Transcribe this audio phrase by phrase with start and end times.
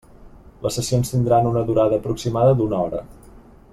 [0.65, 3.03] Les sessions tindran una durada aproximada d'una hora.